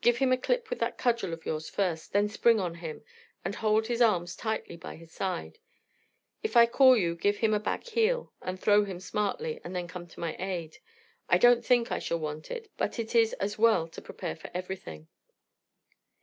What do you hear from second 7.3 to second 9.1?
him a back heel and throw him